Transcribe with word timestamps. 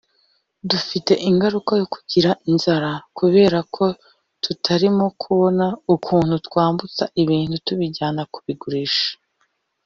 dufite 0.71 1.13
ingaruka 1.29 1.71
yo 1.81 1.87
kugira 1.93 2.29
inzara 2.51 2.91
kubera 3.17 3.59
ko 3.75 3.85
tutarimo 4.43 5.05
kubona 5.21 5.65
ukuntu 5.95 6.33
twambutsa 6.47 7.03
ibintu 7.21 7.55
tubijyana 7.65 8.21
kubigurisha 8.33 9.09